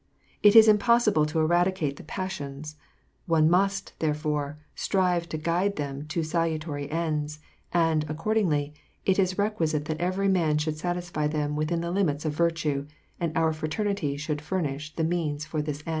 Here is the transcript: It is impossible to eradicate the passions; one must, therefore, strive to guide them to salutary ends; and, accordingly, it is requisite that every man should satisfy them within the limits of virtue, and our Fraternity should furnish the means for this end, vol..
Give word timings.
It 0.41 0.55
is 0.55 0.67
impossible 0.67 1.27
to 1.27 1.39
eradicate 1.39 1.97
the 1.97 2.03
passions; 2.03 2.75
one 3.27 3.47
must, 3.47 3.93
therefore, 3.99 4.57
strive 4.73 5.29
to 5.29 5.37
guide 5.37 5.75
them 5.75 6.07
to 6.07 6.23
salutary 6.23 6.89
ends; 6.89 7.37
and, 7.71 8.03
accordingly, 8.09 8.73
it 9.05 9.19
is 9.19 9.37
requisite 9.37 9.85
that 9.85 10.01
every 10.01 10.27
man 10.27 10.57
should 10.57 10.77
satisfy 10.79 11.27
them 11.27 11.55
within 11.55 11.81
the 11.81 11.91
limits 11.91 12.25
of 12.25 12.33
virtue, 12.33 12.87
and 13.19 13.37
our 13.37 13.53
Fraternity 13.53 14.17
should 14.17 14.41
furnish 14.41 14.95
the 14.95 15.03
means 15.03 15.45
for 15.45 15.61
this 15.61 15.81
end, 15.85 15.85
vol.. 15.85 15.89